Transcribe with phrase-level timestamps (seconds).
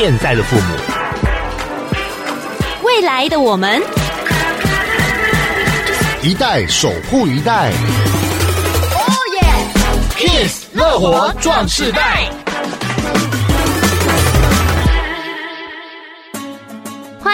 [0.00, 0.76] 现在的父母，
[2.84, 3.82] 未来的我们，
[6.22, 7.72] 一代守护一代。
[8.92, 9.42] 哦耶
[10.16, 12.30] ！Kiss 乐活壮世代。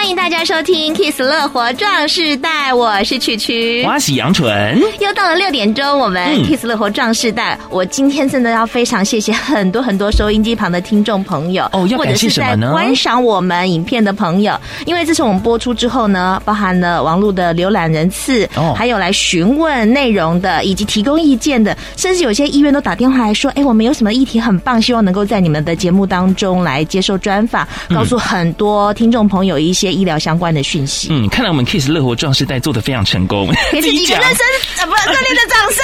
[0.05, 4.79] 欢迎大家收听《Kiss 乐活壮世代》，我是曲曲，我是杨纯。
[4.99, 12.71] 又到了六点钟，我们《Kiss 乐活壮世代》嗯，我今天真的要非常谢谢很多很多收音机旁的听众朋友，哦，要感谢什么呢？
[12.71, 14.55] 或者是在观赏我们影片的朋友，
[14.85, 29.94] 因为自从我们播出之后呢，包含了网络的浏览人次，哦，还有来询问内容的，以及提供意见的，甚至有些医院都打电话来说，哎，我们有什么议题很棒，希望能够在你们的节目当中来接受专访，告诉很多听众朋友一些。
[29.95, 31.07] 医疗相关的讯息。
[31.09, 33.47] 嗯，看来我们 Kiss 乐活壮士代做的非常成功。
[33.71, 34.31] 给自己个热身，
[34.77, 35.83] 啊，不，热烈的掌声。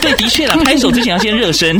[0.00, 1.78] 对，的确啦，拍手之前要先热身。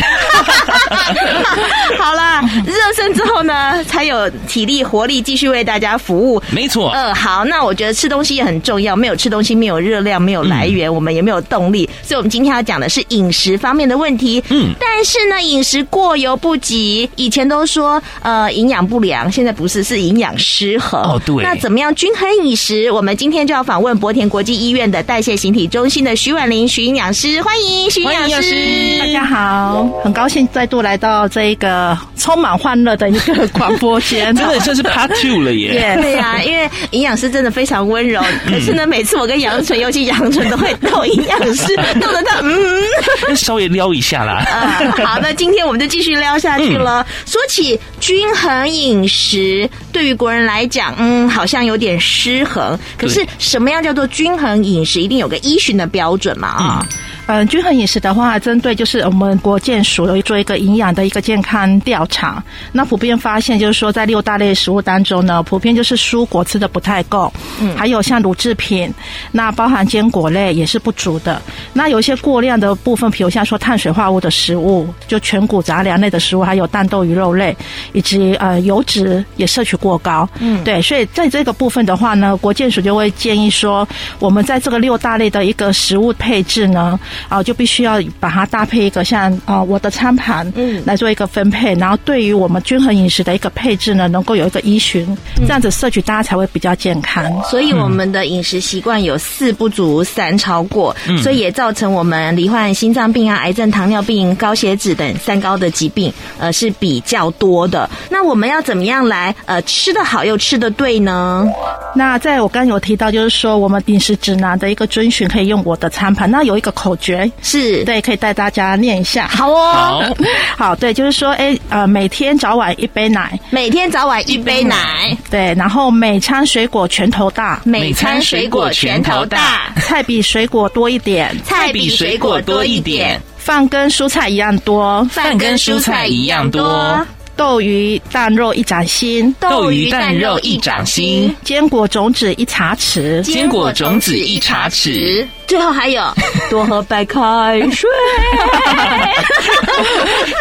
[2.91, 6.43] 好啦，热身之后呢，才有体力活力继续为大家服务。
[6.51, 6.91] 没错。
[6.93, 11.89] 嗯，好，那我觉得吃东西也很重要，没有吃东西，没有热量，没有来源，嗯，我们也没有动力。
[12.03, 14.43] 所以，我们今天要讲的是饮食方面的问题。
[14.49, 17.09] 嗯，但是呢，饮食过犹不及。
[17.17, 21.01] 以前都说，呃，营养不良，现在不是，是营养失衡。
[21.03, 21.45] 哦，对。
[21.45, 22.91] 那怎么样均衡饮食？
[22.91, 28.99] 我们今天就要访问博田国际医院的代谢形体中心的徐婉玲徐营养师，欢迎徐营养师。
[28.99, 35.97] 大家好，很高兴再度来到这一个充满欢乐的一个广播间，真的这是 Part Two 了耶。
[36.01, 44.45] 对呀、啊，因为营养师真的非常温柔，可是呢，每次我跟杨纯，尤其杨纯都会逗营养师，逗得他嗯，稍微撩一下啦。
[44.81, 47.03] 嗯，好，那今天我们就继续撩下去了。
[47.03, 52.79] 嗯、说起均衡饮食，对于国人来讲，嗯，好像有点失衡。
[52.97, 55.01] 可是什么样叫做均衡饮食？
[55.01, 56.49] 一定有个依循的标准嘛？
[56.49, 56.97] 啊、嗯。
[57.31, 62.43] 嗯，均衡饮食的话，针对就是我们国健署有做一个营养的一个健康调查。
[62.73, 68.93] 那普遍发现就是说，在六大类食物当中呢，普遍就是蔬果吃的不太够，嗯，还有像乳制品，
[69.31, 71.41] 那包含坚果类也是不足的。
[71.73, 77.57] 那有一些过量的部分，比如像说碳水化合物的食物，就全谷杂粮类的食物，还有蛋豆鱼肉类，
[77.93, 80.83] 以及呃油脂也摄取过高，嗯，对。
[80.83, 83.87] 所以在这个部分的话呢，国健署就会建议说，
[84.19, 86.99] 我们在这个六大类的一个食物配置呢。
[87.29, 97.25] 啊，就必须要把它搭配一个像啊我的餐盘，嗯，来做一个分配，然后对于我们均衡饮食的一个配置呢，能够有一个依循，这样子摄取大家才会比较健康。
[97.45, 107.89] 所以我们的饮食习惯有四不足，三超过，所以也造成我们罹患心脏病啊、癌症、糖尿病、高血脂等三高的疾病，呃是比较多的。
[108.09, 111.47] 那我们要怎么样来呃吃的好又吃的对呢？
[111.95, 117.10] 那在我刚刚有提到，就是说我们饮食指南的一个遵循，可以用我的餐盘，那有一个口诀。
[117.43, 117.85] 是。
[117.85, 119.29] 对，可以带大家念一下。
[119.29, 120.17] 好哦，好，
[120.57, 137.07] 好，对，就是说，哎，呃，每天早晚一杯奶，每天早晚一杯奶，对，然后每餐水果拳头大，每餐水果拳头大，菜比水果多一点，菜比水果多一点，饭跟蔬菜一样多，饭跟蔬菜一样多。
[137.37, 145.27] 豆鱼蛋肉一掌心，豆鱼蛋肉一掌心，坚果种子一茶匙，坚果种子一茶匙。
[145.51, 146.01] 最后还有
[146.49, 147.91] 多喝白开水。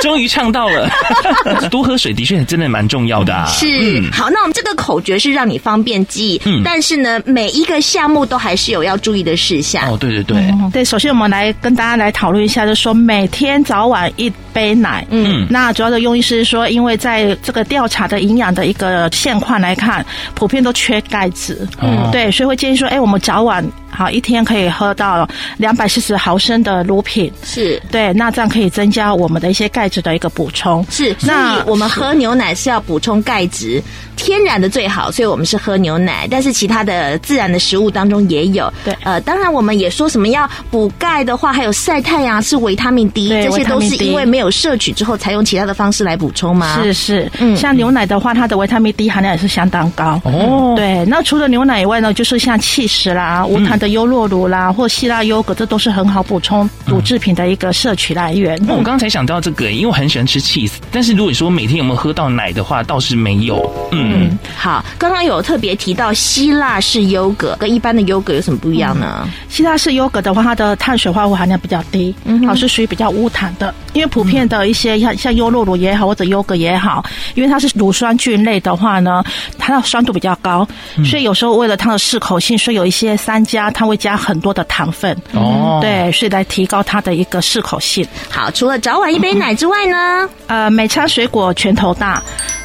[0.04, 0.88] 终于唱到了，
[1.72, 3.48] 多喝水的确真的蛮重要的啊。
[3.48, 9.92] 是，嗯、好，那我们这个口诀是让你方便记忆，嗯，但是呢，每一个项目都还是有要注意的事项。
[9.92, 10.86] 哦，对对对，嗯、对。
[10.86, 15.04] 首先，我们来跟大家来讨论一下，就是说每天早晚一杯奶。
[15.10, 20.06] 嗯，那主要的用意是说，因为在这个调查的营养的一个现况来看，
[20.36, 21.68] 普遍都缺钙质。
[21.82, 23.66] 嗯，对，所以会建议说，哎，我们早晚。
[23.92, 25.28] 好，一天可以喝到
[25.58, 27.82] 两百四十毫升的乳品，是。
[27.90, 30.86] 对，那这样可以增加我们的一些钙质的一个补充。
[30.92, 33.82] 是，那我们喝牛奶是要补充钙质，
[34.30, 36.28] 天然的最好，所以我们是喝牛奶。
[36.30, 38.72] 但是其他的自然的食物当中也有。
[38.86, 46.80] 对，呃，当然我们也说什么要补钙的话，还有晒太阳是维他命 D，这些都是因为没有摄取之后，才用其他的方式来补充吗？
[46.84, 50.22] 是是，嗯，像牛奶的话，它的维他命 D 含量也是相当高。
[50.26, 58.60] 哦，对，那除了牛奶以外呢，就是像气食啦，无糖的优酪乳啦，或希腊优格，这都是很好补充乳制品的一个摄取来源。
[58.62, 63.60] 那、嗯、我刚才想到这个，因为我很喜欢吃 cheese，但是如果说每天有没有喝到奶的话，倒是没有。
[63.92, 69.22] 嗯，嗯好，刚刚有特别提到希腊式优格跟一般的优格有什么不一样呢？
[69.24, 73.74] 嗯、希腊式优格的话，它的碳水化合物含量比较低，嗯，好是属于比较无糖的。
[73.94, 77.04] 因为普遍的一些像像优酪乳也好，或者优格也好，
[77.36, 79.24] 因为它是乳酸菌类的话呢，
[79.58, 80.68] 它的酸度比较高，
[81.06, 84.10] 所以有时候为了它的适口性，所以有一些商家它会加。
[84.10, 88.04] 加很多的糖分哦，对，所以来提高它的一个适口性。
[88.28, 92.20] 好，除了早晚一杯奶之外呢，呃，每餐水果拳头大。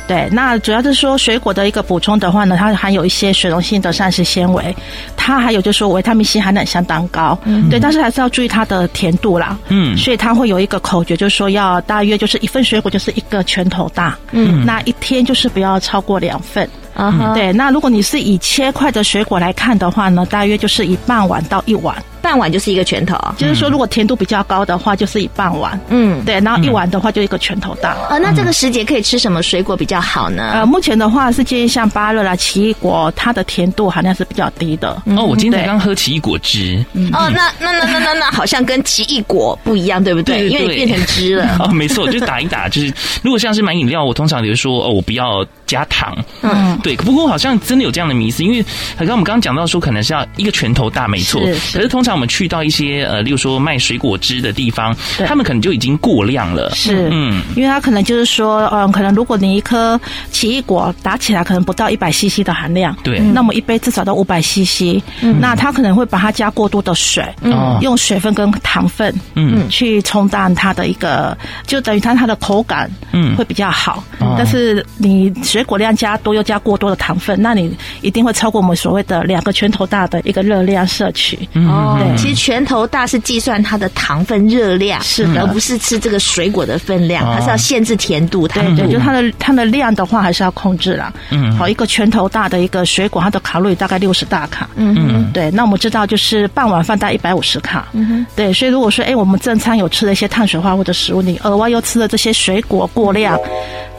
[0.06, 4.74] 对，那主要就是说水果的一个补充的话呢，它含有一些水溶性的膳食纤维，
[5.16, 16.68] 它还有就是说维他命 C 含量相当高，嗯，对，但是还是要注意它的甜度啦，嗯，所以它会有一个口诀，就是说要大约就是一份水果就是一个拳头大，嗯，那一天就是不要超过两份。
[16.94, 21.96] 啊哈，对，那如果你是以切块的水果来看的话呢，大约就是一半碗到一碗。
[22.24, 25.78] 半碗就是一个拳头，就是说如果甜度比较高的话，就是一半碗。
[25.90, 27.94] 嗯，对，然后一碗的话就一个拳头大。
[28.08, 30.52] 呃，那这个时节可以吃什么水果比较好呢？
[30.54, 35.02] 呃，目前的话是建议像芭乐啦、奇异果，它的甜度含量是比较低的。
[35.04, 36.82] 哦，我今天才刚喝奇异果汁。
[37.12, 40.48] 哦，那那那那那那好像跟奇异果不一样，对不对？
[40.48, 41.56] 因为你变成汁了。
[41.60, 42.90] 哦，没错，就打一打，就是
[43.22, 46.16] 如果像是买饮料，我通常比如说哦，我不要加糖。
[46.40, 46.96] 嗯，对。
[46.96, 48.64] 不过好像真的有这样的迷思，因为
[48.96, 51.42] 好像我们刚刚讲到说，可能是要一个拳头大，没错。
[51.72, 53.04] 可是通常我们去到一些。
[53.04, 54.94] 呃，例如说卖水果汁的地方，
[55.26, 56.70] 他们可能就已经过量了。
[56.74, 60.00] 是，嗯，因为他可能就是说，嗯，可能如果你一颗
[60.30, 74.02] 奇异果打起来，可能不到一百 CC 的含量，对，那么一杯至少到五百 CC，嗯，那他可能会把它加过多的水，嗯，用水分跟糖分，嗯，去冲淡它的一个，就等于它它的口感，嗯，会比较好。
[74.36, 81.38] 但是你水果量加多又加过多的糖分，那你一定会超过我们所谓的两个拳头大的一个热量摄取。
[81.54, 82.84] 哦，对，其实拳头。
[82.86, 88.46] 大是计算它的糖分热量，是的，而不是吃这个水果的分量，它是要限制甜度。
[88.48, 91.12] 对对，就它的它的量的话，还是要控制啦。
[91.30, 94.68] 嗯，好，一个拳头大的一个水果，它的卡路里大概六十大卡。
[94.76, 95.50] 嗯嗯，对。
[95.50, 97.88] 那我们知道，就是半碗饭大概一百五十卡。
[97.92, 98.52] 嗯哼，对。
[98.52, 103.38] 所以如果说，哎，我们正餐有吃了一些碳水化合物的食物，你额外又吃了这些水果过量。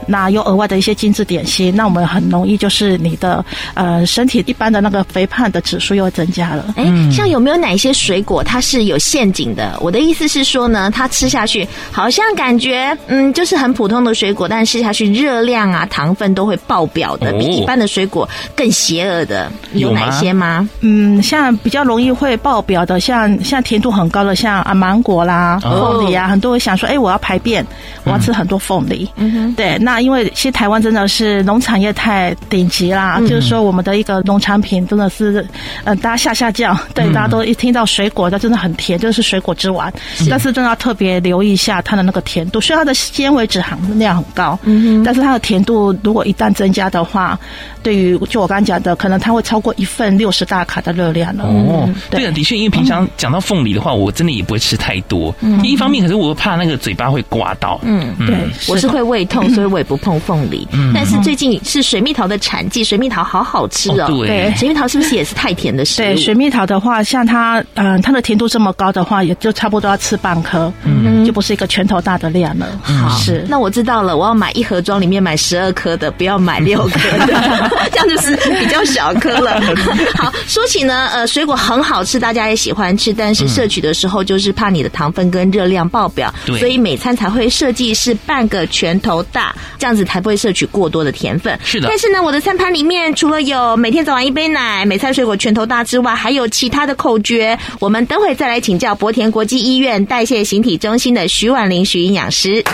[0.08, 3.44] 那又额外的一些精致点心，那我们很容易就是你的
[3.74, 6.74] 呃身体一般的那个肥胖的指数又增加了。
[6.76, 9.76] 哎，像有没有哪一些水果它是有陷阱的？
[9.80, 20.66] 我的意思是说呢，它吃下去好像感觉嗯就是很普通的水果，但是吃下去热量啊糖分都会爆表的，比一般的水果更邪恶的有哪些吗？
[20.80, 27.66] 嗯，像比较容易会爆表的，像像甜度很高的，像啊芒果啦、凤梨啊，很多人想说，哎，我要排便，
[28.04, 29.06] 我要吃很多凤梨。
[29.16, 29.96] 嗯哼，对，那。
[30.06, 35.44] 因为其实台湾真的是农产业太顶级啦，嗯、就是说我们的一个农产品真的是，
[35.82, 39.92] 呃，大家下下降，对，嗯、大家都一听到水果，它真的很甜，就是水果之王。
[40.16, 47.38] 是但是真的要特别留意一下它的那个甜度，虽然它的纤维质含量很高，嗯哼，但是它的甜度如果一旦增加的话，
[47.82, 51.44] 对于就我刚刚讲的，可能它会超过一份六十大卡的热量了。
[51.44, 55.34] 哦，对啊，的确，因为平常讲到凤梨的话，我真的也不会吃太多。
[55.40, 57.78] 嗯，一方面，可是我怕那个嘴巴会刮到。
[57.82, 58.36] 嗯，对，
[58.68, 60.66] 我是会胃痛，所以我也不碰凤梨。
[60.72, 64.06] 嗯，但是最近是水蜜桃的产季，水蜜桃好好吃哦。
[64.26, 66.04] 对，水蜜桃是不是也是太甜的食物？
[66.04, 72.66] 对，水蜜桃的话，像它，嗯，它的甜度这么高的话，也就差不多要吃半颗，嗯，就不是一个拳头大的量了。
[72.82, 73.44] 好，是。
[73.48, 77.70] 那我知道了，我要买一盒装，里面买十二颗的，不要买六颗的。
[77.92, 79.60] 这样就是比较小颗了。
[80.16, 91.58] 好，说起呢，呃，水果很好吃，大家也喜欢吃，但是摄取的时候就是怕你的糖分跟热量爆表，对所以每餐才会设计是半个拳头大，这样子才不会摄取过多的甜分。
[91.62, 91.88] 是的。
[91.88, 97.55] 但是呢，我的餐盘里面除了有每天早晚一杯奶、每餐水果拳头大之外，还有其他的口诀。
[97.80, 102.64] 我们等会再来请教博田国际医院代谢形体中心的徐婉玲徐营养师。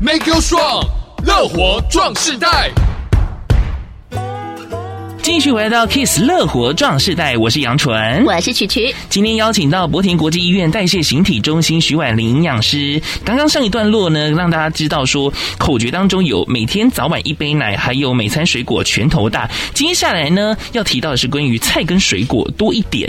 [0.00, 0.86] Make you strong，
[1.24, 2.70] 乐活壮世代。
[5.22, 8.92] 继续回到 Kiss 乐活壮世代，我是杨纯，我是曲曲。
[9.10, 13.00] 今天邀请到博田国际医院代谢形体中心徐婉玲营养师。
[13.22, 19.48] 刚刚上一段落呢，让大家知道说口诀当中有每天早晚一杯奶，还有每餐水果拳头大。
[19.74, 23.08] 接下来呢，要提到的是关于菜跟水果多一点，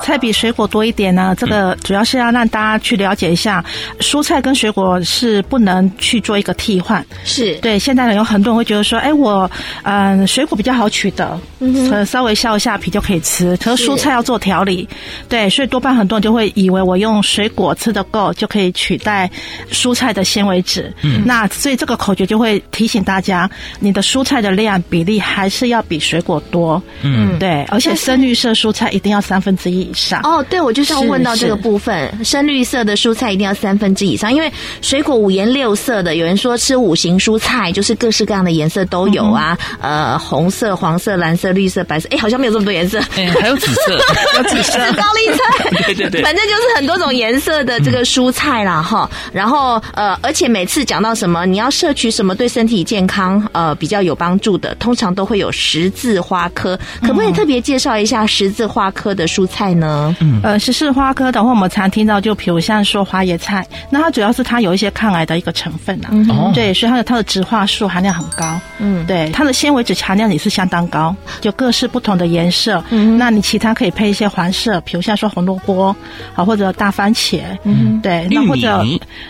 [0.00, 1.34] 菜比水果多一点呢。
[1.36, 3.64] 这个主要是要让大家去了解一下，
[3.98, 7.04] 蔬菜跟水果是不能去做一个替换。
[7.24, 9.50] 是对，现在呢有很多人会觉得说，哎，我
[9.82, 11.38] 嗯，水果比较好取得。
[11.60, 13.56] 嗯，可稍微削一下皮就可以吃。
[13.56, 14.88] 可是蔬菜要做调理，
[15.28, 19.28] 对，所以多半很多人就会以为我用水果吃的够就可以取代
[19.72, 20.92] 蔬菜的纤维质。
[21.02, 23.50] 嗯，那所以这个口诀就会提醒大家，
[23.80, 26.80] 你的蔬菜的量比例还是要比水果多。
[27.02, 30.20] 嗯，对，而且深绿色蔬菜一定要三分之一以上。
[30.22, 41.47] 哦，对，我就是要问到这个部分，深绿色的蔬菜一定要三分之一以上，因为水果五颜六色的，有人说吃五行蔬菜就是各式各样的颜色都有啊，嗯、呃，红色、黄色、蓝色。
[41.48, 42.98] 色、绿色、白色，哎，好像没有这么多颜色。
[43.16, 43.92] 哎，还有紫色，
[44.36, 49.30] 有紫色高丽菜，对对对，反正就是很多种颜色的这个蔬菜啦，哈、嗯。
[49.32, 56.78] 然后呃，而且每次讲到什么，你要摄取什么对身体健康呃比较有帮助的，通常都会有十字花科。
[57.02, 60.14] 可不可以特别介绍一下十字花科的蔬菜呢？
[60.20, 66.08] 嗯，呃，十字花科的话，我们常听到就比如像说花椰菜，那它主要是它有一些抗癌的一个成分啊。
[66.10, 68.58] 嗯，对，所以它的它的植化素含量很高。
[68.78, 72.82] 嗯，对，它的纤维质含量也是相当高，就各式不同的颜色。
[72.90, 75.94] 嗯，那你其他可以配一些黄色，比如像说红萝卜，
[76.34, 77.40] 啊或者大番茄。
[77.64, 78.84] 嗯，对，那或者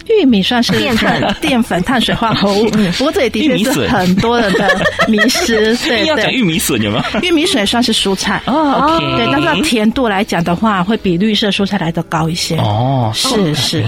[0.08, 2.68] 玉米算是淀粉，淀粉碳水化合物。
[2.98, 4.68] 不过这也的确是很多人的
[5.06, 5.76] 迷失。
[5.86, 7.04] 对，要讲玉米笋有吗？
[7.22, 12.56] 玉米笋算是蔬菜哦，对，但是甜度来讲的话，会比绿色蔬菜来的高一些。
[12.58, 13.84] 哦，是是。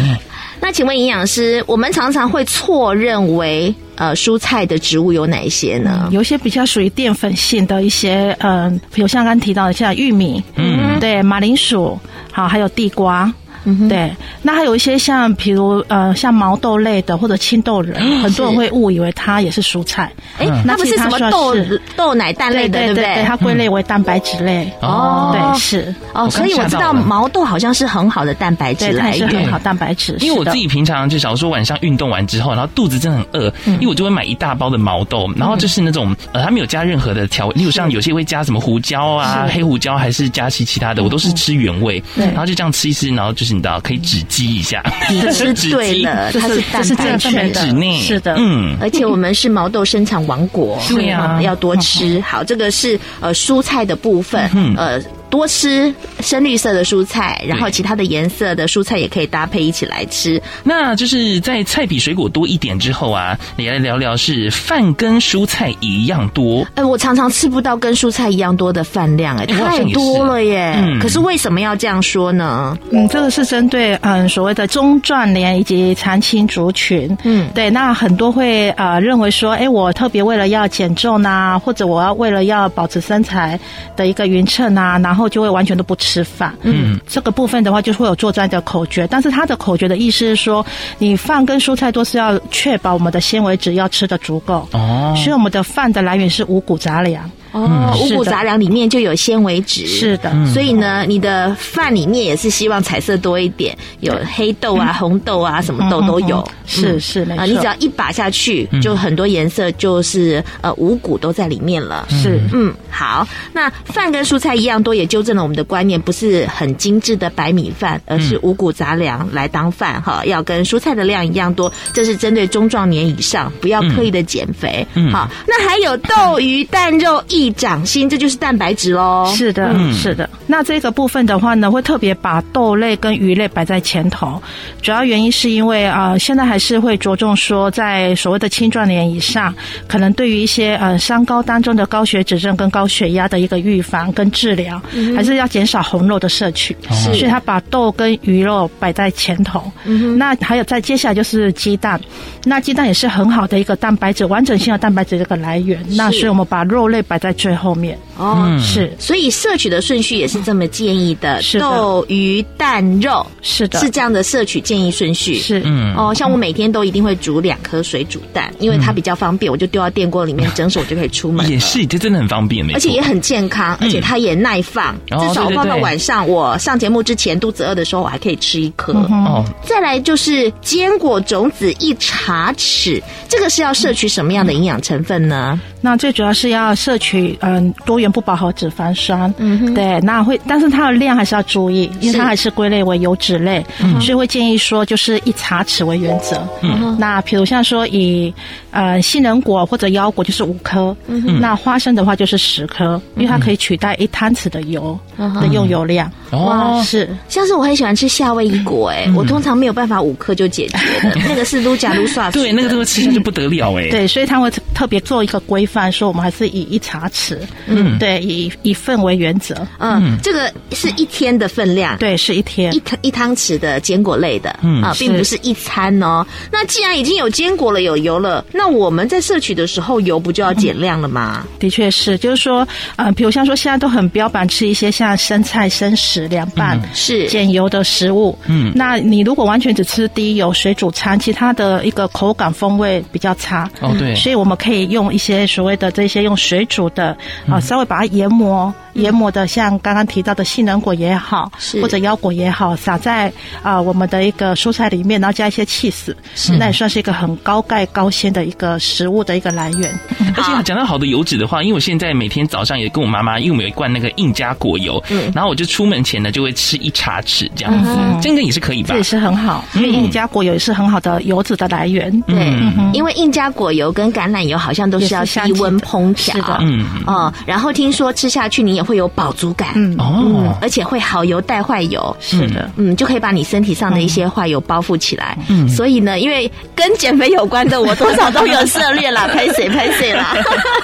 [0.61, 6.09] 那请问营养师，我们常常会错认为，呃，蔬菜的植物有哪一些呢？
[6.13, 11.99] 有一些比较属于淀粉性的一些，嗯、呃，比如像刚刚提到的，像玉米，嗯，对，马铃薯，
[12.31, 13.33] 好，还有地瓜。
[13.65, 20.11] 嗯，对，那还有一些像，比如呃，像毛豆类的或者青豆仁，很多人会误以为它也是蔬菜。
[20.39, 21.55] 哎，那不是什么豆
[21.97, 23.23] 豆奶蛋类的，对不对？
[23.25, 24.71] 它归类为蛋白质类。
[24.81, 25.95] 哦，对，是。
[26.15, 30.17] 哦，所以我知道毛豆好像是很好的蛋白质来源，很好蛋白质。
[30.21, 44.21] 因为我自己平常就假如说晚上运动完之后，然后肚子真的很饿，因为我就会买一大包的毛豆，然后就是那种呃，它没有加任何的调味，例如像有些会加什么胡椒啊、黑胡椒，还是加其其他的，我都是吃原味，然后就这样吃一吃，然后就是你知道可以止。
[44.31, 46.31] 饥一下，你吃 对了，
[46.73, 52.21] 它是蛋白质，是的，嗯，而且我们是毛豆生产王国，对呀，要多吃。
[52.21, 55.01] 好，这个是呃蔬菜的部分，呃。
[55.31, 60.43] 多吃深绿色的蔬菜，然后其他的颜色的蔬菜也可以搭配一起来吃。
[60.65, 66.67] 那就是在菜比水果多一点之后啊，你来聊聊是饭跟蔬菜一样多。
[66.75, 70.75] 哎，我常常吃不到跟蔬菜一样多的饭量，哎，太多了耶。
[70.77, 70.99] 嗯。
[70.99, 72.77] 可是为什么要这样说呢？
[72.91, 77.17] 嗯，这个是针对嗯所谓的中壮年以及长青族群。
[77.23, 77.71] 嗯，对。
[77.71, 83.59] 那很多会呃认为说，哎，我特别为了要减重呐，或者我要为了要保持身材
[83.97, 85.20] 的一个匀称啊，然后。
[85.21, 90.65] 后就会完全都不吃饭，嗯，这个部分的话就会有作战的口诀，但是他的口诀的意思是说，
[90.99, 97.31] 你饭跟蔬菜都是要确保我们的纤维质要吃的足够，哦，所以我们的饭的来源是五谷杂粮。
[97.53, 107.47] 哦，五谷杂粮里面就有纤维质，是的，所以呢，你的饭里面也是希望彩色多一点，有黑豆啊、红豆啊，什么豆都有，是是没错。
[107.47, 112.07] 你只要一把下去，就很多颜色，就是呃五谷都在里面了。
[112.09, 121.73] 是，嗯，好，那饭跟蔬菜一样多，也纠正了我们的观念，不是很精致的白米饭，而是五谷杂粮来当饭哈，要跟蔬菜的量一样多。
[121.93, 124.87] 这是针对中壮年以上，不要刻意的减肥。
[125.11, 127.40] 好，那还有豆、鱼、蛋、肉一。
[127.41, 129.33] 一掌心，这就是蛋白质喽。
[129.35, 130.29] 是的，嗯，是的。
[130.47, 134.41] 那这个部分的话呢，会特别把豆类跟鱼类摆在前头。
[134.83, 139.55] 主要原因是因为啊、呃，现在还是会着重说，在所谓的青壮年以上，
[139.89, 146.77] 可能对于一些呃三高当中的高血脂症跟高血压的一个预防跟治疗，嗯、还是要减少红肉的摄取。
[146.91, 149.63] 是，所以他把豆跟鱼肉摆在前头。
[149.85, 152.01] 嗯，那还有再接下来就是鸡蛋，
[152.45, 155.81] 那鸡蛋也是很好的一个蛋白质，完整性的蛋白质这个来源。
[155.97, 157.97] 那所以我们把肉类摆在在最后面。
[158.21, 161.65] 哦，是，所以摄取的顺序也是这么建议的：是的。
[161.65, 165.39] 豆、鱼、蛋、肉，是的，是这样的摄取建议顺序。
[165.39, 171.49] 是，嗯，哦，像我每天都一定会煮两颗水煮蛋，因为它比较方便，我就丢到电锅里面蒸熟我就可以出门。
[171.49, 178.93] 也是，这真的很方便，而且也很健康，而且它也耐放，至少放到晚上，我上节目之前肚子饿的时候，我还可以吃一颗。
[178.93, 185.59] 哦，再来就是坚果种子一茶匙，这个是要摄取什么样的营养成分呢？
[185.81, 193.65] 那最主要是要摄取嗯多元不饱和脂肪酸，嗯，对，那会，但是它的量还是要注意，因为它还是归类为油脂类，
[194.01, 196.47] 所以会建议说就是一茶匙为原则。
[196.61, 198.33] 嗯，那比如像说以
[198.71, 206.13] 呃杏仁果或者腰果就是五颗，嗯，那花生的话就是十颗，因为它可以取代一汤匙的油的用油量。
[206.33, 210.77] 哇，是，像是我很喜欢吃夏威夷果，哎，我通常没有办法五颗就解决
[211.09, 215.67] 的， 那个是撸甲撸刷，对，那个这个吃下去不得了，哎，对，所以他会特别做一个规。
[215.71, 222.75] 范说我们还是以一茶匙，嗯，对，以以份为原则，嗯，这个是一天的分量，对，是一天。
[222.75, 224.83] 一一汤匙的坚果类的，嗯。
[224.83, 226.27] 啊，并不是一餐哦。
[226.51, 231.47] 那既然已经有坚果了，有油了，那我们在摄取的时候，油不就要减量了吗？
[231.59, 232.67] 的确是，就是说，
[232.97, 237.29] 呃，比如像说现在都很标榜吃一些像生菜、生食、凉拌是。
[237.29, 245.41] 减油的食物，嗯，那你如果完全只吃低油水煮餐，其他的一个口感风味比较差，哦，对，所以我们可以用一些。
[245.51, 247.17] 所谓的这些用水煮的的
[247.51, 248.73] 啊，稍会把它研磨。
[248.95, 253.29] 研磨的，像刚刚提到的杏仁果也好，或者腰果也好，撒在
[253.63, 256.17] 啊、呃、我们的一个蔬菜里面，然后加一些起司，
[256.59, 259.99] 那也算是一个很高钙高纤的一个食物的一个来源。
[260.37, 268.89] 而且讲到好的油脂的话，因为我现在每天早上也跟我妈妈，因为我们有一罐那个印加果油，嗯，然后我就出门前呢就会吃一茶匙这样子，嗯、这个也是可以吧？
[268.91, 272.11] 这也是很好，因为印加果油也是很好的油脂的来源。
[272.23, 276.87] 对，嗯、因为印加果油跟橄榄油好像都是要低温烹调，是的，嗯。
[277.07, 279.69] 哦，然后听说吃下去你也会有饱足感。
[279.75, 285.37] 嗯哦，而且会好油带坏油，是的，嗯，就可以把你身体上的一些坏油包覆起来。
[285.49, 290.35] 嗯，所以呢，因为跟减肥有关的，我多少都有涉猎啦， 拍谁拍谁啦。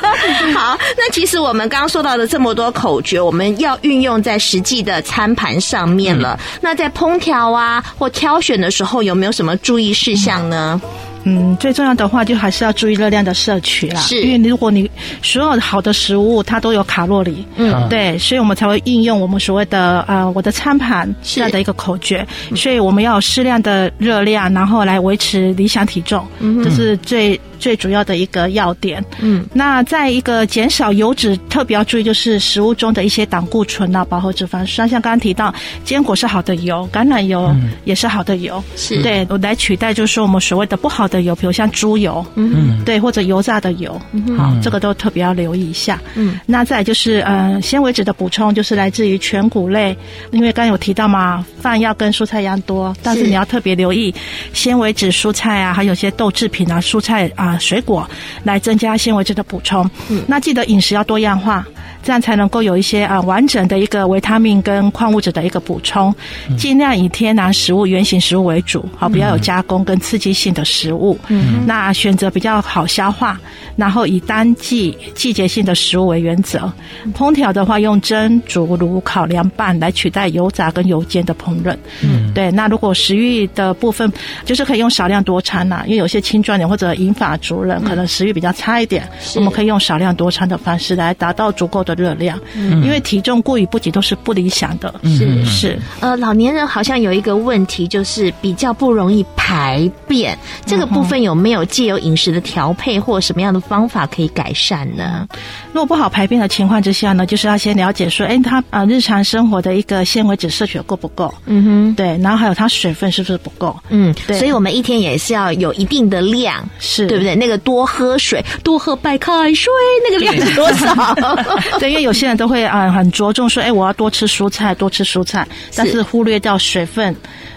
[0.55, 6.38] 好，那其实我们刚刚说到的这么多口诀，我们要运用在实际的餐盘上面了。
[6.38, 10.79] 嗯、那在烹调啊或挑选的时候，有没有什么注意事项呢？
[11.26, 14.00] 嗯，最重要的话就还是要注意热量的摄取啦。
[14.00, 14.90] 是，因为如果你
[15.23, 22.26] 所有好的食物它都有卡路里，嗯，对，所以我们才会应用我们所谓的呃我的餐盘这样的一个口诀。
[22.54, 27.38] 所以我们要有适量的热量，然后来维持理想体重，嗯，这是最。
[27.59, 35.52] 最主要的一个要点，嗯，那在一个减少油脂，特别要注意就是食物中的一些胆固醇啊、饱和脂肪酸，像刚刚提到
[35.83, 37.50] 坚果是好的油，橄榄油
[37.85, 39.02] 也是好的油，是。
[39.02, 43.99] 对，我来取代就是说我们所谓的不好的油，比如像猪油，嗯，对，或者油炸的油，
[44.37, 49.97] 好，这个都特别要留意一下，嗯，那再就是呃纤维质的补充，就是来自于全谷类，
[50.31, 54.15] 因为刚刚有提到嘛，饭要跟蔬菜一样多，但是你要特别留意
[54.53, 57.47] 纤维质蔬菜啊，还有些豆制品啊，蔬菜啊。
[57.47, 58.05] 啊，水果
[58.43, 59.89] 来增加纤维质的补充。
[60.09, 61.65] 嗯，那记得饮食要多样化，
[62.07, 66.15] 这样才能够有一些啊完整的一个维他命跟矿物质的一个补充。
[66.57, 71.19] 尽量以天然食物、原型食物为主，好，不要有加工跟刺激性的食物。
[71.27, 73.37] 嗯，那选择比较好消化，
[73.75, 76.73] 然后以单季季节性的食物为原则。
[77.13, 81.77] 烹调的话，用蒸、煮、炉、烤、凉拌来取代油炸跟油煎的烹饪。
[82.05, 82.53] 嗯，对。
[82.53, 84.13] 那如果食欲的部分，
[84.45, 87.37] 就是可以用少量多餐呐、啊，因为有些青壮年或者银发。
[87.39, 94.95] 族人可能食欲比较差一点，我们可以用少量多餐的方式来达到足够的热量，嗯，因为体重过于不及都是不理想的。
[95.05, 105.26] 是是，呃，老年人好像有一个问题，就是比较不容易排便，这个部分有没有借由饮食的调配或什么样的方法可以改善呢？
[105.73, 111.32] 如果不好排便的情况之下呢，就是要先了解说，哎，他啊日常生活的一个纤维质摄取够不够？
[111.47, 113.76] 嗯哼，对，然后还有他水分是不是不够？
[113.89, 117.35] 嗯，对，所以我们一天也是要有一定的量，是对不对？
[117.35, 119.73] 那个多喝水，多喝白开水，
[120.09, 121.15] 那个量是多少？
[121.78, 127.15] 对，因为有些人都会啊很着重说，哎，我要多吃蔬菜，多吃蔬菜，但是忽略掉水分。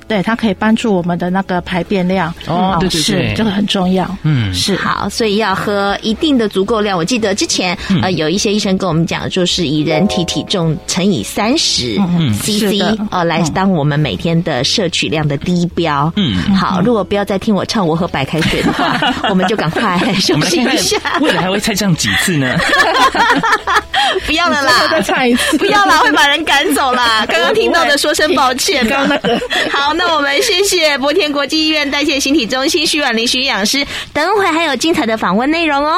[0.07, 4.09] 对，它可以帮助我们的那个排便量哦，对对对，是这个很重要。
[4.23, 6.97] 嗯，是好，所以要喝一定的足够量。
[6.97, 11.95] 我记得之前呃有一些医生跟我们讲，就是以人体体重乘以三十
[12.41, 16.11] CC 呃来当我们每天的摄取量的低标。
[16.15, 20.97] 嗯，好，如果不要再听我唱我喝白开水的话， 我们就赶快休息一下。
[21.21, 22.57] 未来还会再唱几次呢？
[24.25, 25.57] 不要了啦，再唱一次。
[25.57, 27.25] 不要啦，会把人赶走啦。
[27.29, 28.87] 刚刚听到的说声抱歉。
[28.87, 29.39] 刚刚那个
[29.71, 29.93] 好。
[29.93, 35.97] 那我们谢谢博天国际医院代谢形体中心徐婉玲徐营养师，等会还有精彩的访问内容哦。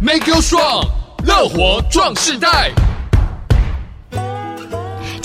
[0.00, 0.86] Make you strong，
[1.24, 2.70] 乐活壮世代。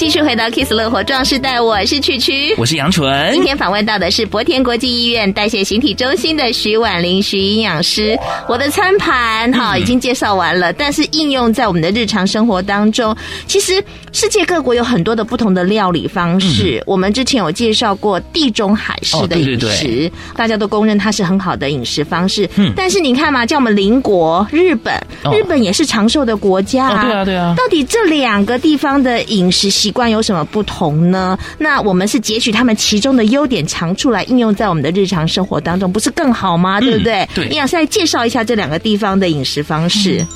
[0.01, 3.31] 继续回到 Kiss 乐活壮士代，我是曲曲，我是杨纯。
[3.35, 8.17] 今天访问到的是博田国际医院代谢形体中心的徐婉玲徐营养师。
[8.49, 13.73] 我的餐盘哈已经介绍完了，但是应用在我们的日常生活当中，其实
[14.11, 16.79] 世界各国有很多的不同的料理方式。
[16.79, 22.49] 嗯、我们之前有介绍过地中海式的饮食，哦、对对对，大家都公认它是很好的饮食方式。
[22.55, 24.95] 嗯，但是你看嘛，叫我们邻国日本，
[25.31, 27.53] 日本也是长寿的国家啊，哦、对啊对啊。
[27.55, 31.38] 到底这两个地方的饮食习惯有什么不同呢？
[31.58, 36.80] 那我们是截取他们其中的优点长处来应用在我们的日常生活当中，不是更好吗？
[36.80, 37.27] 对不对？
[37.36, 37.45] 对。
[37.47, 40.21] 营养师来介绍一下这两个地方的饮食方式。
[40.21, 40.27] 嗯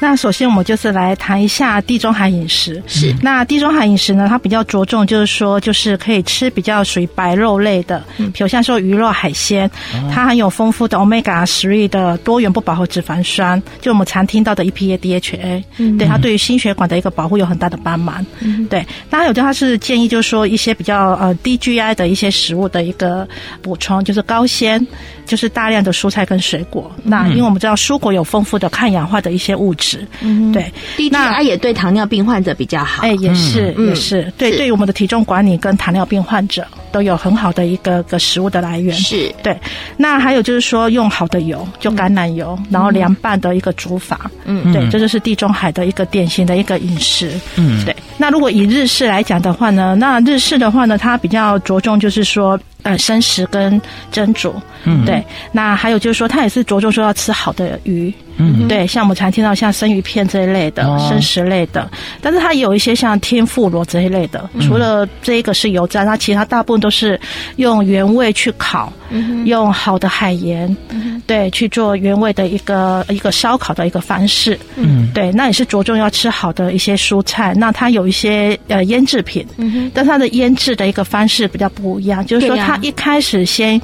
[0.00, 2.82] 那首先我们就是来谈一下地中海饮食。
[2.86, 9.70] 是，那地中海饮食呢，它比较着重就是说，就是可以吃比较属于白肉类的，嗯，比如像说鱼肉、海鲜，
[10.10, 18.24] 它含有丰富的 Omega 3的多元不饱和脂肪酸，就我们常听到的 EPA、DHA，嗯，对，它对于心血管的一个保护有很大的帮忙。
[18.40, 23.28] 嗯，对，那还有就它是建议就是说一些比较呃低 GI 的一些食物的一个
[23.60, 24.84] 补充，就是高纤。
[25.30, 26.90] 就是大量的蔬菜跟水果。
[26.96, 30.72] 嗯、那因为我们知道蔬果有丰富的抗氧化的一些物质，嗯，对，
[31.08, 33.04] 那它也对糖尿病患者比较好。
[33.04, 38.92] 哎，也是，嗯、也是，对，是对于我们的体重管理跟糖尿病患者都有很好的一个个食物的来源。
[38.96, 39.56] 是对。
[39.96, 44.28] 那还有就是说，用好的油，就橄榄油，嗯、然后凉拌的一个煮法。
[44.46, 47.30] 嗯，对，这就是地中海的一个典型的一个饮食。
[47.54, 47.94] 嗯，对。
[48.18, 52.58] 那如果以日式来讲的话呢，那日式的话呢，它比较着重就是说。
[52.82, 61.90] 呃，生食跟蒸煮，嗯，对，那还有就是说，他也是着重说要吃好的鱼，嗯，对，像我们常听到像生鱼片这一类的，哦、生食类的，
[62.22, 67.20] 但是它也有一些像天妇罗这一类的，嗯、除了这一个是油炸，那其他大部分都是
[67.56, 82.56] 用原味去烤，嗯、用好的海盐，嗯、对，去做原味的一个一个烧烤的一个方式，嗯，对，那也是着重要吃好的一些蔬菜，那它有一些呃腌制品，嗯，但它的腌制的一个方式比较不一样，就是说。
[82.56, 83.80] 它一开始先。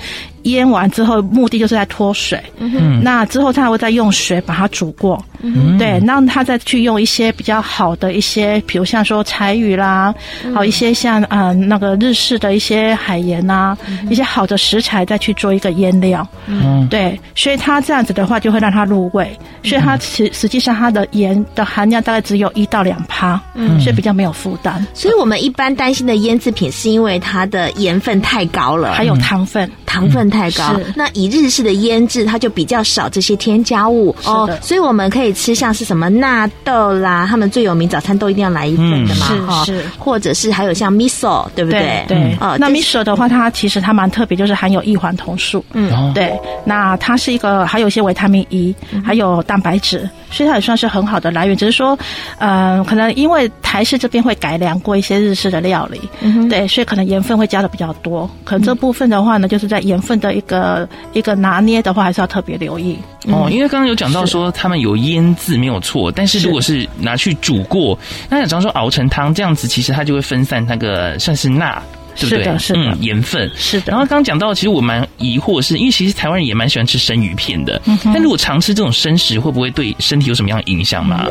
[0.51, 2.43] 腌完之后，目的就是在脱水。
[2.59, 5.23] 嗯哼，那之后他还会再用水把它煮过。
[5.41, 5.55] 嗯。
[5.55, 16.27] 哼，对，让他再去用一些比较好的一些，比如像说柴鱼啦，还有、嗯、一些像啊、呃、那个日式的一些海盐啊，嗯、一些好的食材再去做一个腌料。
[16.47, 19.35] 嗯，对，所以它这样子的话就会让它入味。
[19.65, 24.87] 所以它实实际上它的盐的含量大概只有一到两趴，嗯，所以比较没有负担。
[24.93, 30.27] 所以我们一般担心的腌制品是因为它的盐分太高了，还有糖分，糖分。
[30.27, 30.93] 太高，是。
[30.97, 34.15] 那以日式的腌制，它就比较少这些添加物。
[34.25, 42.05] 哦，所以我们可以吃像是什么纳豆啦，他们最有名早餐都一定要来一份的嘛，是，或者是还有像 miso，对不对？
[42.07, 48.73] 对，那 miso 的话，它其实它蛮特别，就是含有异黄酮素，嗯，对，那它是一个还有一些维他命 E，
[49.05, 51.57] 还有蛋白质，所以它也算是很好的来源。
[51.57, 51.99] 只是说，
[52.39, 58.31] 嗯、呃，可能因为台式这边会改良过一些日式的料理，嗯，对，所以可能盐分会加的比较多。
[58.45, 60.37] 可能这部分的话呢，就是在盐分的。
[60.37, 63.49] 一个一个拿捏的话，还是要特别留意哦。
[63.51, 67.99] 因为刚刚有讲到说他们有腌制没有错，但是如果是拿去煮过，
[68.29, 71.83] 那假如说熬成汤这样子，其实它就会分散那个算是钠。
[72.19, 72.45] 对不对？
[72.45, 73.91] 是的，是的，嗯，盐分是的。
[73.93, 77.81] 然后刚刚讲到，其实我蛮疑惑是，是因为其实台湾人也蛮喜欢吃生鱼片的。
[77.85, 77.99] 嗯。
[78.05, 81.27] 但如果常吃这种生食，会不会对身体有什么样的影响吗？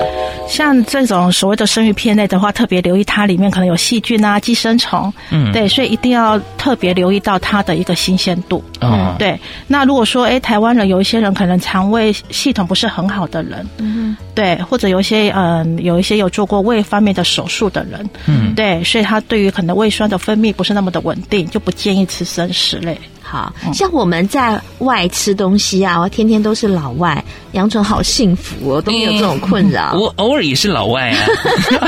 [0.47, 5.11] 像这种所谓的生鱼片类的话，特别留意它里面可能有细菌啊、寄生虫。
[5.31, 5.51] 嗯。
[5.51, 8.63] 对，所以一定要特别留意到它的一个新鲜度。
[8.81, 9.15] 嗯。
[9.17, 9.39] 对。
[9.67, 14.25] 那如果说，哎，台湾人有一些人可能肠胃系统不是很好的人，嗯哼。
[14.35, 22.99] 对，或者有一些嗯，有一些有做过胃方面的手术的人，嗯，对，所以他对于可能胃酸的分泌不是那么的稳定，就不建议吃生食类。
[23.27, 29.93] 好像我们在外吃东西啊，我天天都是老外，杨纯好幸福哦，都没有这种困扰。
[29.93, 31.25] 我偶尔也是老外啊，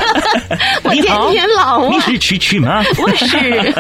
[0.84, 2.82] 我天天老外，你是曲曲吗？
[2.98, 3.76] 不是， 天天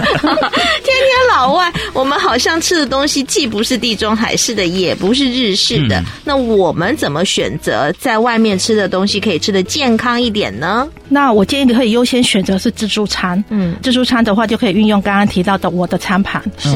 [1.32, 6.04] 老外，我们好像吃的东西既不是地中海式的，也不是日式的。
[6.24, 10.88] 那我们怎么选择在外面吃的东西可以吃的健康一点呢？
[11.10, 13.44] 那我建议你可以优先选择是自助餐。
[13.50, 16.70] 嗯，自助餐的话就可以运用刚刚提到的我的餐盘，是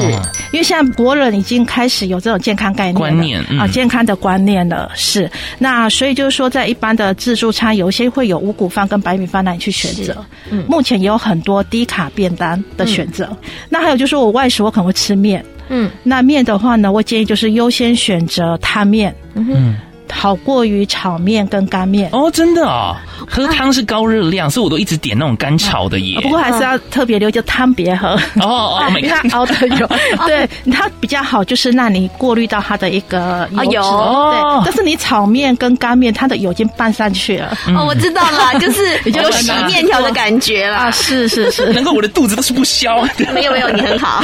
[0.50, 0.71] 因为。
[0.72, 4.90] 现在国人已经开始有这种健康概念了，观念、嗯、啊，健康的观念了。
[4.94, 10.24] 是那，所以就是说，在一般的自助餐，有一些会有五谷饭跟白米饭让你去选择。
[10.48, 13.28] 嗯，目前也有很多低卡便当的选择。
[13.42, 15.44] 嗯、那还有就是，我外食我可能会吃面。
[15.68, 19.14] 嗯，那面的话呢，我建议就是优先选择汤面。
[19.34, 19.76] 嗯。
[20.12, 22.96] 好过于炒面跟干面哦，真的啊、哦！
[23.28, 26.20] 喝汤是高热量，啊、所以我都一直点那种干炒的耶。
[26.20, 28.08] 不过还是要特别留意，就汤别喝
[28.40, 29.88] 哦哦， 因为它熬的油，
[30.26, 33.78] 对它比较好，就是让你过滤到它的一个油脂。
[33.78, 37.56] 哦、对，但是你炒面跟干面，它的油已经拌上去了。
[37.68, 40.76] 哦，我知道了， 就是有洗面条的感觉了。
[40.76, 43.02] 啊，是是是，难怪我的肚子都是不消。
[43.32, 44.22] 没有没有，你很好。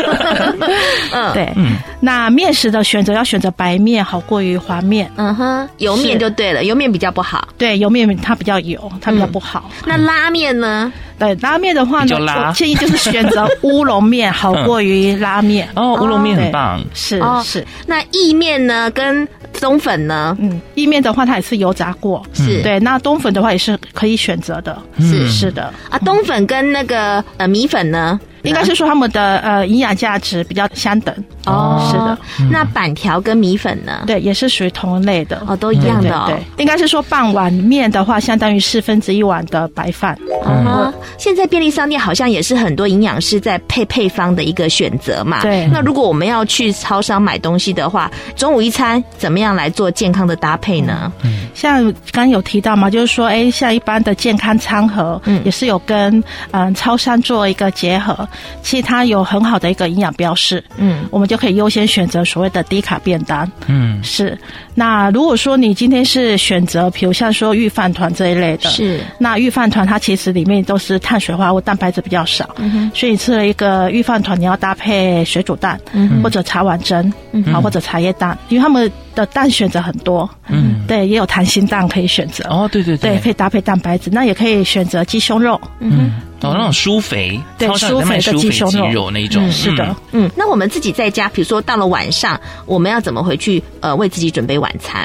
[1.12, 5.10] 嗯，对，嗯，那面食的选择要选择白面，好过于滑面。
[5.16, 5.68] 嗯哼。
[5.78, 7.48] 油面就对了，油面比较不好。
[7.56, 9.70] 对，油面它比较油，它比较不好。
[9.86, 10.92] 那拉面呢？
[11.18, 15.68] 对，拉面的话呢，我建议就是选择乌龙面，好过于拉面。
[15.74, 16.80] 哦，乌龙面很棒。
[16.94, 17.66] 是是。
[17.86, 18.88] 那意面呢？
[18.92, 19.26] 跟
[19.60, 20.36] 冬粉呢？
[20.40, 22.24] 嗯，意面的话，它也是油炸过。
[22.32, 22.62] 是。
[22.62, 24.80] 对，那冬粉的话也是可以选择的。
[25.00, 25.72] 是是的。
[25.90, 28.20] 啊，冬粉跟那个呃米粉呢？
[28.42, 31.14] 应该是说他们的呃营养价值比较相等
[31.46, 32.18] 哦，是的。
[32.50, 34.04] 那板条跟米粉呢？
[34.06, 36.24] 对，也是属于同类的哦，都一样的。
[36.26, 40.18] 对，应该是说半碗面的话，相当于四分之一碗的白饭。
[40.44, 45.40] 嗯，现在便利商店好像也是很多营养师在配配方的一个选择嘛。
[45.42, 45.66] 对。
[45.72, 51.12] 那如果我们要去超商买东西的话，中午一餐怎么样来做健康的搭配呢？
[51.22, 58.27] 嗯，像刚刚有提到嘛，就是说，哎，像一般的健康餐盒，嗯，也是有跟嗯超商做一个结合。
[58.62, 64.36] 其实它有很好的一个营养标示，嗯，我们就可以优先选择所谓的低卡便当，嗯，是。
[64.74, 69.00] 那如果说你今天是选择，比如像说预饭团这一类的，是。
[69.18, 86.12] 那预饭团它其实里面都是碳水化合物，蛋白质比较少，嗯哼，所以你吃了一个预饭团，你要搭配水煮蛋，嗯，或者茶碗蒸，嗯，好，或者茶叶蛋，因为他们的蛋选择很多，嗯，对，也有弹心蛋可以选择，哦，对对对，对，可以搭配蛋白质，那也可以选择鸡胸肉，嗯。
[86.40, 90.30] 哦，那种舒肥，对，舒肥的鸡胸肉那种，是的，嗯。
[90.36, 95.04] 那我们自己在家，比如说到了晚上，我们要怎么回去呃为自己准备晚餐？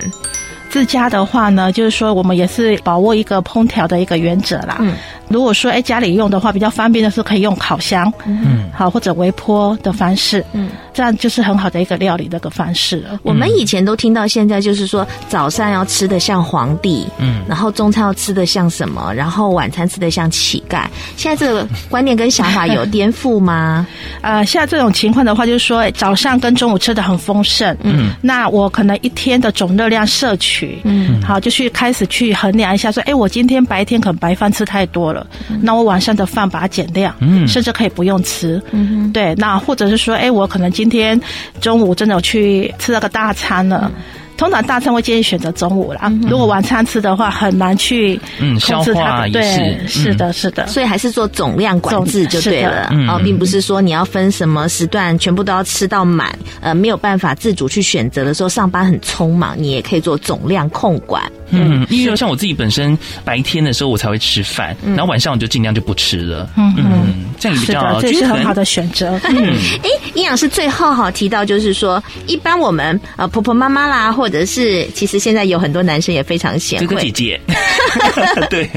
[0.69, 4.77] 自家的话呢，就是说我们也是把握一个烹调的一个原则啦。
[4.79, 4.93] 嗯。
[5.29, 10.69] 如果说哎家里用的话，比较方便的是可以用烤箱，嗯，好，或者微波的方式，嗯。
[10.93, 13.19] 这样就是很好的一个料理的一个方式了。
[13.23, 20.85] 我们以前都听到，现在就是说早上要吃的像皇帝，嗯，然后中餐要吃的像什么，然后晚餐吃的像乞丐。
[21.17, 23.87] 现在这个观念跟想法有颠覆吗？
[24.21, 41.19] 呃，现在这种情况的话，就是说早上跟中午吃的很丰盛，嗯，那我可能一天的总热量摄取，嗯，好，就去开始去衡量一下，说，哎，我今天白天可能白饭吃太多了，嗯，那我晚上的饭把它减量，嗯，甚至可以不用吃，嗯，对，那或者是说，哎，我可能今今天
[41.61, 43.89] 中午真的有去吃了个大餐了。
[44.37, 48.19] 通常大餐会建议选择中午啦，嗯、如果晚餐吃的话，很难去
[48.65, 49.27] 控制它的。
[49.27, 50.67] 嗯、对，是，的，是的。
[50.67, 61.23] 所以还是做总量管制就对了啊，并不是说你要分什么时段全部都要吃到满，呃，没有办法自主去选择的时候，上班很匆忙，你也可以做总量控管。
[61.49, 66.49] 嗯，因为像我自己本身白天的时候我才会吃饭，然后晚上我就尽量就不吃了。
[66.57, 69.19] 嗯嗯，这样比较这是很好的选择。
[69.25, 77.11] 嗯，哎，营养师最后哈提到就是说，一般我们呃婆婆妈妈啦或或者是，其实现在有很多男生也非常贤惠。
[78.49, 78.69] 对，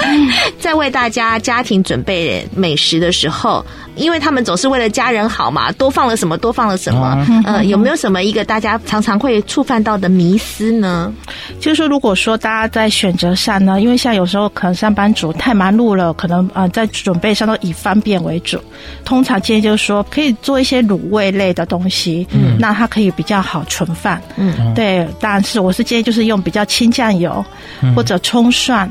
[0.59, 3.65] 在为大家家庭准备美食的时候，
[3.97, 7.25] 因为他们总是为了家人好嘛，多放了什么，多放了什么。
[7.29, 11.13] 嗯、呃，有没有什么一个大家常常会触犯到的迷思呢？
[11.59, 18.59] 就是说，如果说大家在选择上呢，因为像有时候可能上班族太忙碌了，可能呃在准备上都以方便为主。
[19.05, 27.45] 通常建议就是说，可以做一些卤味类的东西，嗯，那它可以比较好存放，嗯，对，但是我是建议就是用比较清酱油，
[27.95, 28.91] 或者葱蒜，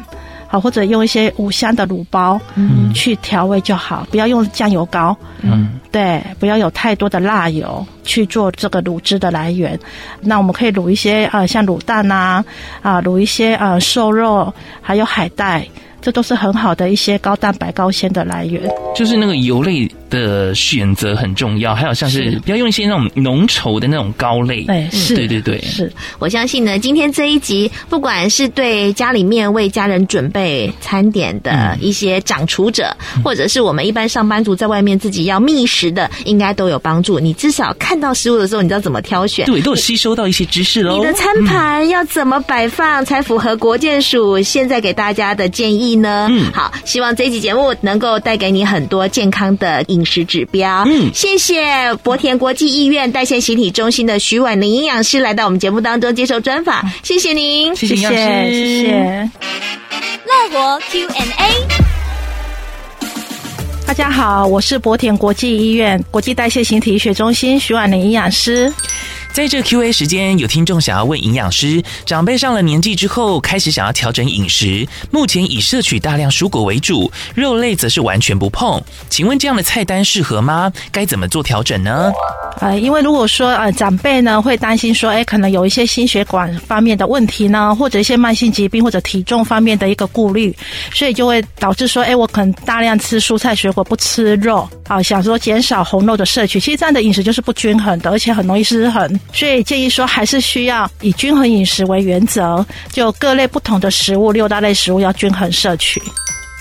[0.56, 9.78] 好，或者用一些五香的卤包，嗯，去调味就好，不要用酱油膏，嗯，对，不要有太多的辣油去做这个卤汁的来源。
[10.22, 12.44] 那我们可以卤一些呃，像卤蛋啊，
[12.82, 15.68] 啊，卤一些呃瘦肉，还有海带。
[16.02, 18.72] 这都是很好的一些高蛋白、高纤的来源。
[18.96, 24.66] 就是那个油类的选择很重要，还有像是不要用一些那种浓稠的那种膏类。
[24.68, 25.62] 哎，是，对对对。
[25.62, 37.20] 是，我相信呢，今天这一集，不管是对家里面为家人准备餐点的一些掌厨者，嗯、或者是我们一般上班族在外面自己要觅食的，应该都有帮助。
[37.20, 40.98] 你至少看到食物的时候，你知道怎么挑选，对，都有吸收到一些知识喽。
[40.98, 46.28] 你的餐盘要怎么摆放才符合国建署现在给大家的建议呢？
[46.30, 50.84] 嗯，好，希望这一集节目能够带给你很多健康的饮食指标。
[50.86, 59.30] 嗯，谢谢博田国际医院代谢形体中心的徐婉玲营养师来到我们节目当中接受专访，谢谢您，谢谢，谢谢，谢谢。
[60.26, 61.68] 乐活 Q&A，
[63.88, 68.72] 大家好，我是博田国际医院国际代谢形体医学中心徐婉玲营养师。
[69.36, 78.82] 在这 Q&A 时间，有听众想要问营养师：长辈上了年纪之后，开始想要调整饮食，目前以摄取大量蔬果为主，肉类则是完全不碰。
[79.10, 80.72] 请问这样的菜单适合吗？
[80.90, 82.14] 该怎么做调整呢？
[82.62, 90.56] 呃，因为如果说呃长辈呢会担心说，哎，可能有一些心血管方面的问题呢，或者一些慢性疾病或者体重方面的一个顾虑，
[90.94, 96.58] 所以就会导致说，哎，我可能大量吃蔬菜水果，不吃肉，啊，想说减少红肉的摄取。
[96.58, 99.20] 其实这样的饮食就是不均衡的，而且很容易失衡。
[99.34, 106.02] 所以建议说，还是需要以均衡饮食为原则，就各类不同的食物，六大类食物要均衡摄取。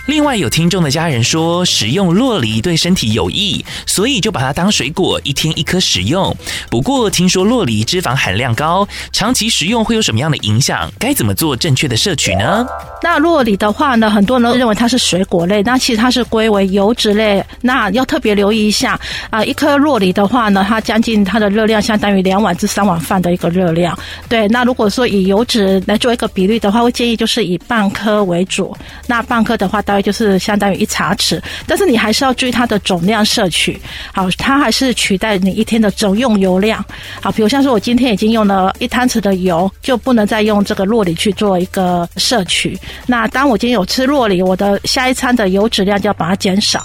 [0.06, 6.34] 另外有听众的家人说，食用洛梨对身体有益，所以就把它当水果，一天一颗食用。
[6.68, 10.92] 不过听说洛梨脂肪含量高，长期食用会有什么样的影响？
[10.98, 12.66] 该怎么做正确的摄取呢？
[13.02, 17.42] 那洛梨的话呢，很多人都认为它是水果类，那其实它是归为油脂类。
[17.62, 23.98] 那要特别留意一下啊，一颗洛梨的话呢，它将近它的热量相当于两碗至三碗饭的一个热量。
[24.28, 28.76] 对，那如果说以油脂来做一个比率的话，会建议就是以半颗为主。
[29.06, 33.80] 那半颗的话，大就是相当于一茶匙，但是你还是要注意它的总量摄取。
[34.12, 36.85] 好，它还是取代你一天的总用油量。
[37.20, 42.78] 好，比如像是我今天已经用了一汤匙的油，就不能再用这个洛里去做一个摄取。
[43.07, 46.80] 那当我今天有吃洛里，我的下一餐的油脂量就要把它减少。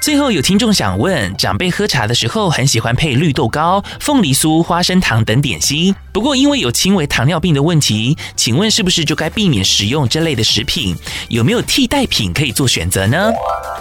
[0.00, 10.94] 最后有听众想问，长辈喝茶的时候很喜欢配绿豆糕、凤梨酥、花生糖等点心，不过因为有轻微糖尿病的问题，请问是不是就该避免食用这类的食品？
[11.28, 13.32] 有没有替代品可以做选择呢？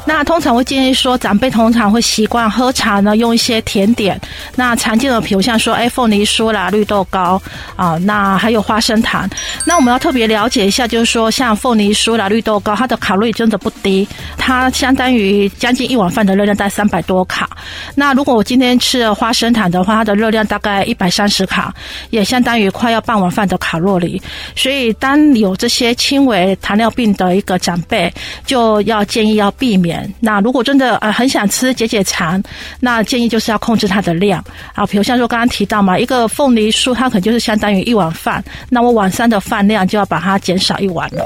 [0.05, 4.19] 那通常会建议说，长辈通常会习惯喝茶呢，用一些甜点。
[4.55, 7.41] 那常见的比如像说，哎，凤梨酥啦、绿豆糕
[7.75, 9.29] 啊，那还有花生糖。
[9.65, 14.05] 那我们要特别了解一下，就是说，像凤梨酥啦、绿豆糕，它的卡路里真的不低，
[14.37, 17.49] 它相当于将近一碗饭的热量在三百多卡。
[17.95, 21.73] 那如果我今天吃了花生糖的话，它的热量大概一百三十卡，
[22.09, 24.21] 也相当于快要半碗饭的卡路里。
[24.55, 28.11] 所以，当有这些轻微糖尿病的一个长辈，
[28.45, 30.11] 就要建议要避免。
[30.19, 32.41] 那如果真的呃很想吃解解馋，
[32.79, 34.43] 那建议就是要控制它的量
[34.73, 34.85] 啊。
[34.85, 41.23] 比如像说刚刚提到嘛，一个凤梨酥它可能就是相当于一碗饭，那我晚上的饭量就要把它减少一碗了。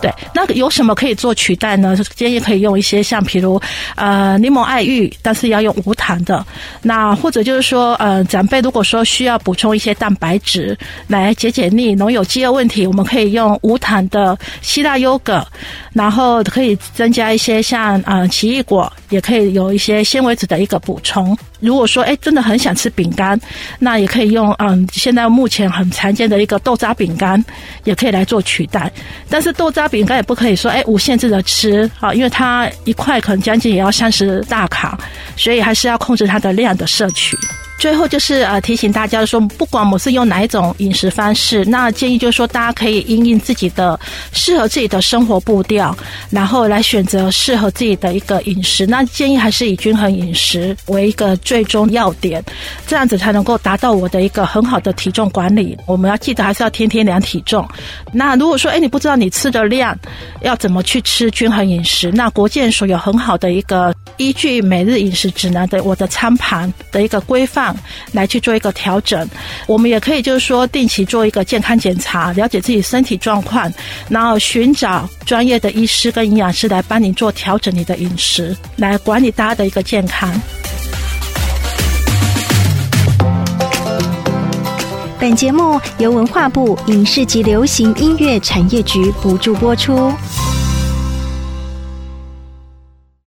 [0.00, 1.96] 对，那有什么可以做取代呢？
[2.14, 3.60] 建议可以用一些像，比如
[3.96, 6.44] 呃柠檬爱玉，但是要用无糖的。
[6.82, 15.46] 那或者就是说，呃长辈如果说需要补充一些蛋白质来解解腻、农有饥饿问题，我们可以用无糖的希腊优格，
[15.92, 21.36] 然后可以增加一些像、呃、奇异果，也可以有一些纤维质的一个补充。
[21.58, 23.40] 如果说哎真的很想吃饼干，
[23.78, 27.42] 那也可以用嗯现在目前很常见的一个豆渣饼干，
[27.84, 28.92] 也可以来做取代。
[29.30, 34.98] 但是豆渣饼干也不可以说哎无限制的吃啊，因为它一块可能将近也要三十大卡，
[35.36, 37.36] 所以还是要控制它的量的摄取。
[37.78, 43.98] 最后就是呃提醒大家说，不管我是用哪一种饮食方式，那建议就是说大家可以因应自己的
[44.32, 45.96] 适合自己的生活步调，
[46.30, 48.86] 然后来选择适合自己的一个饮食。
[48.86, 52.42] 那建议还是以均衡饮食为一个最终要点，
[52.86, 55.76] 这样子才能够达到我的一个很好的体重管理。
[55.86, 57.66] 我们要记得还是要天天量体重。
[58.12, 59.96] 那如果说哎你不知道你吃的量
[60.40, 67.76] 要怎么去吃均衡饮食，那国健署有很好的一个依据每日饮食指南的我的餐盘的一个规范。
[68.12, 69.28] 来去做一个调整，
[69.66, 73.72] 我们也可以就是说定期做一个健康检查，了解自己身体状况，
[74.08, 80.32] 然后寻找专业的医师跟营养师来帮你做调整你的饮食，来管理大家的一个健康。
[85.18, 90.12] 本节目由文化部影视及流行音乐产业局补助播出。